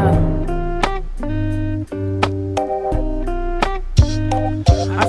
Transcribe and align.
I 0.00 0.02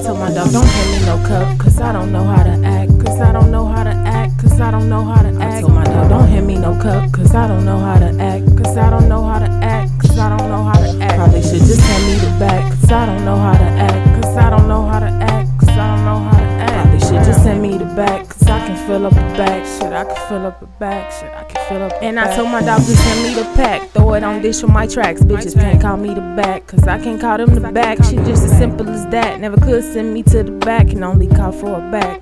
told 0.04 0.20
my 0.20 0.34
dog, 0.34 0.52
don't 0.52 0.68
hit 0.68 0.88
me 0.92 1.06
no 1.06 1.16
cup, 1.26 1.58
cause 1.58 1.80
I 1.80 1.94
don't 1.94 2.12
know 2.12 2.24
how 2.26 2.44
to 2.44 2.50
act, 2.66 2.92
cause 3.00 3.22
I 3.22 3.32
don't 3.32 3.52
know 3.52 3.66
how 3.68 3.84
to 3.84 3.92
act, 3.92 4.38
cause 4.42 4.60
I 4.60 4.70
don't 4.72 4.90
know 4.90 5.06
how 5.06 5.22
to 5.22 5.30
act. 5.30 5.54
I 5.54 5.62
told 5.62 5.74
my 5.74 5.86
dog, 5.86 6.10
don't 6.10 6.28
hand 6.28 6.46
me 6.46 6.58
no 6.58 6.78
cup, 6.82 7.10
cause 7.14 7.34
I 7.34 7.48
don't 7.48 7.64
know 7.64 7.80
how 7.80 8.00
to 8.00 8.22
act, 8.22 8.46
cause 8.58 8.76
I 8.76 8.90
don't 8.90 9.08
know 9.08 9.24
how 9.24 9.40
to 9.40 9.46
act, 9.64 9.92
cause 10.02 10.18
I 10.20 10.38
don't 10.38 10.50
know 10.50 10.64
how 10.64 10.74
to 10.74 11.02
act. 11.02 11.16
Probably 11.16 11.42
should 11.42 11.62
just 11.62 11.80
hand 11.82 12.06
me 12.08 12.16
the 12.16 12.32
back, 12.38 12.72
cause 12.72 12.92
I 12.92 13.06
don't 13.06 13.24
know 13.24 13.38
how 13.38 13.54
to 13.54 13.64
act, 13.64 14.24
cause 14.24 14.36
I 14.36 14.50
don't 14.50 14.68
know 14.68 14.86
how 14.86 15.00
to 15.00 15.06
act, 15.06 15.50
cause 15.58 15.70
I 15.70 15.96
don't 15.96 16.04
know 16.04 16.20
how 16.20 16.38
to 16.38 16.44
act. 16.44 16.74
Probably 16.74 17.00
should 17.00 17.24
just 17.24 17.44
send 17.44 17.62
me 17.62 17.78
the 17.78 17.86
back, 17.96 18.26
can 18.68 18.88
fill 18.88 19.06
up 19.06 19.14
a 19.14 19.38
bag, 19.38 19.66
shit, 19.66 19.92
I 19.92 20.04
can 20.04 20.28
fill 20.28 20.46
up 20.46 20.62
a 20.62 20.66
bag, 20.66 21.12
shit, 21.14 21.34
I 21.34 21.44
can 21.44 21.68
fill 21.68 21.84
up 21.84 21.92
a 21.94 22.04
And 22.04 22.20
I 22.20 22.36
told 22.36 22.50
my 22.50 22.62
dog 22.62 22.80
to 22.80 22.96
send 22.96 23.24
me 23.24 23.34
the 23.34 23.44
pack, 23.56 23.90
throw 23.92 24.14
it 24.14 24.24
on 24.24 24.42
dish 24.42 24.62
with 24.62 24.72
my 24.72 24.88
tracks. 24.88 25.22
Bitches 25.22 25.56
can't 25.56 25.82
call 25.82 25.98
me 25.98 26.14
the 26.14 26.22
back, 26.22 26.68
cause 26.68 26.88
I 26.88 26.98
can't 27.02 27.20
call 27.20 27.38
them 27.38 27.54
the 27.54 27.72
back. 27.72 27.98
Shit 28.04 28.26
just 28.26 28.44
as 28.44 28.58
simple 28.58 28.88
as 28.90 29.06
that. 29.08 29.40
Never 29.40 29.58
could 29.58 29.84
send 29.84 30.14
me 30.14 30.24
to 30.24 30.44
the 30.44 30.52
back, 30.52 30.90
can 30.90 31.04
only 31.04 31.28
call 31.28 31.52
for 31.52 31.76
a 31.76 31.92
back. 31.92 32.22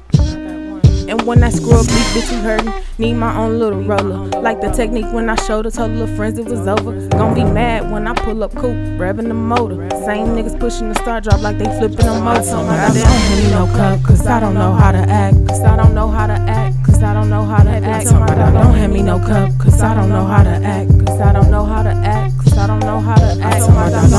And 1.09 1.23
when 1.23 1.43
I 1.43 1.49
screw 1.49 1.71
up, 1.71 1.87
these 1.87 2.07
bitches 2.13 2.39
hurting. 2.43 2.71
Need 2.99 3.15
my 3.15 3.35
own 3.35 3.57
little 3.57 3.81
roller. 3.81 4.27
Like 4.41 4.61
the 4.61 4.69
technique 4.69 5.11
when 5.11 5.27
I 5.27 5.35
showed 5.35 5.63
told 5.73 5.89
her 5.89 5.95
little 5.95 6.15
friends 6.15 6.37
it 6.37 6.45
was 6.45 6.67
over. 6.67 7.07
Gon' 7.07 7.33
be 7.33 7.43
mad 7.43 7.91
when 7.91 8.07
I 8.07 8.13
pull 8.13 8.43
up 8.43 8.53
coupe, 8.53 8.77
revving 9.01 9.27
the 9.27 9.33
motor. 9.33 9.89
Same 10.05 10.27
niggas 10.27 10.59
pushing 10.59 10.89
the 10.89 10.95
star 10.95 11.19
drop 11.19 11.41
like 11.41 11.57
they 11.57 11.65
flipping 11.79 12.05
a 12.05 12.19
motor. 12.19 12.23
my 12.23 12.37
don't 12.37 13.43
me 13.43 13.49
no 13.49 13.65
cup, 13.75 14.03
cause 14.03 14.27
I 14.27 14.39
don't 14.39 14.53
know 14.53 14.73
how 14.73 14.91
to 14.91 14.99
act, 14.99 15.35
Cause 15.47 15.61
I 15.61 15.75
don't 15.75 15.95
know 15.95 16.09
how 16.09 16.27
to 16.27 16.33
act, 16.33 16.75
cause 16.85 17.01
I 17.01 17.13
don't 17.15 17.29
know 17.31 17.43
how 17.43 17.63
to 17.63 17.69
act. 17.69 18.11
my 18.11 18.27
dog, 18.27 18.53
don't 18.53 18.75
hand 18.75 18.93
me 18.93 19.01
no 19.01 19.17
cup, 19.17 19.57
cause 19.57 19.81
I 19.81 19.95
don't 19.95 20.09
know 20.09 20.25
how 20.25 20.43
to 20.43 20.49
act, 20.49 20.89
Cause 21.07 21.19
I 21.21 21.33
don't 21.33 21.49
know 21.49 21.65
how 21.65 21.81
to 21.81 21.89
act, 21.89 22.37
cause 22.37 22.55
I 22.55 22.67
don't 22.67 22.81
know 22.81 22.99
how 22.99 23.15
to 23.15 23.25
I 23.41 23.49
act. 23.49 24.18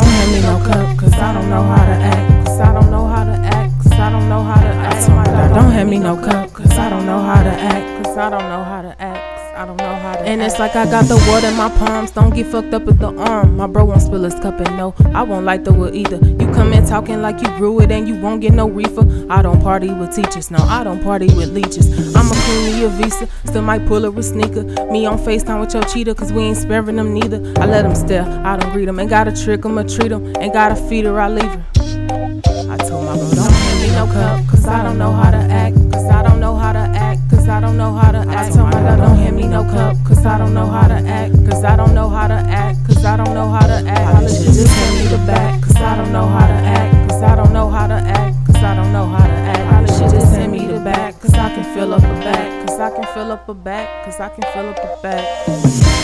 Don't 5.61 5.73
hand 5.73 5.91
me 5.91 5.99
no 5.99 6.17
cup, 6.17 6.53
cause 6.53 6.71
I 6.79 6.89
don't 6.91 7.07
know 7.07 7.21
how 7.21 7.43
to 7.43 7.51
act. 7.51 8.05
Cause 8.05 8.17
I 8.17 8.31
don't 8.31 8.43
know 8.49 8.65
how 8.65 8.83
to 8.83 9.01
act, 9.01 9.57
I 9.57 9.67
don't 9.67 9.77
know 9.77 9.95
how 9.97 10.15
to 10.15 10.21
And 10.21 10.41
act. 10.43 10.53
it's 10.53 10.59
like 10.61 10.75
I 10.75 10.85
got 10.87 11.05
the 11.07 11.17
water 11.29 11.49
in 11.49 11.57
my 11.57 11.69
palms, 11.69 12.11
don't 12.11 12.35
get 12.35 12.47
fucked 12.47 12.73
up 12.75 12.85
with 12.85 12.99
the 12.99 13.15
arm. 13.15 13.57
My 13.57 13.67
bro 13.67 13.85
won't 13.85 14.03
spill 14.03 14.23
his 14.25 14.35
cup 14.35 14.59
and 14.61 14.77
no, 14.77 14.95
I 15.15 15.23
won't 15.23 15.45
like 15.45 15.65
the 15.65 15.73
wood 15.73 15.95
either. 15.95 16.17
You 16.17 16.51
come 16.53 16.73
in 16.73 16.87
talking 16.87 17.23
like 17.23 17.41
you 17.43 17.49
grew 17.57 17.81
it 17.81 17.91
and 17.93 18.09
you 18.09 18.17
won't 18.17 18.41
get 18.41 18.53
no 18.53 18.69
reefer. 18.69 19.05
I 19.31 19.43
don't 19.43 19.61
party 19.61 19.93
with 19.93 20.15
teachers, 20.15 20.51
no, 20.51 20.59
I 20.59 20.83
don't 20.83 21.03
party 21.03 21.27
with 21.27 21.51
leeches. 21.53 22.15
I'ma 22.17 22.35
clean 22.35 22.65
me 22.73 22.85
a 22.85 22.89
visa, 22.89 23.29
still 23.45 23.63
might 23.63 23.87
pull 23.87 24.11
her 24.11 24.19
a 24.19 24.23
sneaker. 24.23 24.65
Me 24.91 25.07
on 25.07 25.19
FaceTime 25.19 25.61
with 25.61 25.75
your 25.75 25.85
cheater, 25.85 26.15
cause 26.15 26.33
we 26.33 26.43
ain't 26.43 26.57
sparing 26.57 26.97
them 26.97 27.13
neither. 27.15 27.37
I 27.61 27.67
let 27.67 27.83
them 27.83 27.95
stare, 27.95 28.25
I 28.45 28.57
don't 28.57 28.73
greet 28.73 28.87
them, 28.87 28.99
ain't 28.99 29.11
gotta 29.11 29.33
trick 29.45 29.63
them 29.63 29.79
or 29.79 29.85
treat 29.85 30.09
them, 30.09 30.35
ain't 30.39 30.53
gotta 30.55 30.75
feed 30.89 31.05
her, 31.05 31.21
I 31.21 31.29
leave 31.29 31.45
her. 31.45 31.65
I 32.73 32.77
told 32.77 33.05
my 33.05 33.17
bro, 33.17 33.50
don't 34.11 34.37
hand 34.37 34.37
me 34.37 34.43
no 34.43 34.43
cup, 34.43 34.51
cause 34.51 34.67
I 34.67 34.83
don't 34.83 34.99
know 34.99 35.13
how 35.13 35.31
to 35.31 35.37
act, 35.37 35.77
cause 35.93 36.07
I 36.07 36.23
don't 36.23 36.41
know 36.41 36.57
how 36.57 36.73
to 36.73 36.79
act, 36.79 37.21
cause 37.31 37.49
I 37.49 37.61
don't 37.61 37.77
know 37.77 37.95
how 37.95 38.13
to 38.13 38.19
act. 38.19 38.31
I 38.31 38.51
told 38.51 38.71
my 38.71 38.83
dog, 38.83 38.99
don't 38.99 39.17
hand 39.17 39.37
me 39.37 39.47
no 39.47 39.63
cup, 39.65 39.97
cause 40.05 40.27
I 40.27 40.39
don't 40.39 40.55
know 40.55 40.67
how 40.67 40.89
to 40.89 40.95
act, 40.95 41.35
Cause 41.47 41.65
I 41.65 41.77
don't 41.77 41.95
know 41.95 42.09
how 42.09 42.27
to 42.29 42.35
act, 42.35 42.79
cause 42.87 43.05
I 43.05 43.17
don't 43.17 43.35
know 43.35 43.51
how 43.51 43.67
to 43.67 43.89
act. 43.89 44.11
Probably 44.11 44.29
should 44.29 44.55
just 44.55 44.69
hand 44.69 44.99
me 44.99 45.11
the 45.11 45.27
back, 45.27 45.63
cause 45.63 45.77
I 45.77 45.97
don't 45.97 46.13
know 46.13 46.27
how 46.27 46.47
to 46.47 46.53
act, 46.53 47.11
Cause 47.11 47.23
I 47.23 47.37
don't 47.37 47.53
know 47.53 47.71
how 47.71 47.87
to 47.87 47.95
act, 47.95 48.47
cause 48.47 48.57
I 48.57 48.75
don't 48.75 48.93
know 48.93 49.07
how 49.07 49.27
to 49.27 49.33
act. 49.33 49.69
Probably 49.69 49.89
should 49.89 50.21
just 50.21 50.35
hand 50.35 50.53
me 50.53 50.67
the 50.67 50.81
back, 50.81 51.21
cause 51.21 51.35
I 51.35 51.55
can 51.55 51.65
fill 51.75 51.95
up 51.95 52.03
a 52.03 52.15
bag. 52.21 52.69
Cause 52.69 52.81
I 52.81 52.91
can 52.91 53.05
fill 53.15 53.33
up 53.33 53.49
a 53.49 53.55
back, 53.55 54.05
cause 54.05 54.21
I 54.21 54.29
can 54.29 54.43
fill 54.53 54.69
up 54.71 54.79
a 54.79 55.03
back. 55.03 56.00